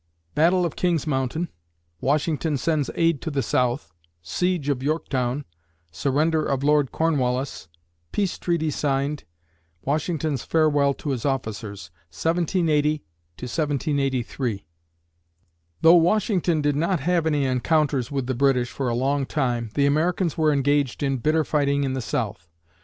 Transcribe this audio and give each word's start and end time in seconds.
BATTLE 0.33 0.65
OF 0.65 0.75
KING'S 0.75 1.05
MOUNTAIN 1.05 1.47
WASHINGTON 1.99 2.57
SENDS 2.57 2.89
AID 2.95 3.21
TO 3.21 3.29
THE 3.29 3.43
SOUTH 3.43 3.91
SIEGE 4.23 4.67
OF 4.69 4.81
YORKTOWN 4.81 5.45
SURRENDER 5.91 6.43
OF 6.43 6.63
LORD 6.63 6.91
CORNWALLIS 6.91 7.67
PEACE 8.11 8.39
TREATY 8.39 8.71
SIGNED 8.71 9.25
WASHINGTON'S 9.85 10.43
FAREWELL 10.43 10.95
TO 10.95 11.11
HIS 11.11 11.23
OFFICERS 11.23 11.91
1780 12.09 13.03
1783 13.37 14.65
Though 15.83 15.93
Washington 15.93 16.61
did 16.63 16.75
not 16.75 17.01
have 17.01 17.27
any 17.27 17.45
encounters 17.45 18.09
with 18.09 18.25
the 18.25 18.33
British 18.33 18.71
for 18.71 18.89
a 18.89 18.95
long 18.95 19.27
time, 19.27 19.69
the 19.75 19.85
Americans 19.85 20.35
were 20.35 20.51
engaged 20.51 21.03
in 21.03 21.17
bitter 21.17 21.43
fighting 21.43 21.83
in 21.83 21.93
the 21.93 22.01
South. 22.01 22.49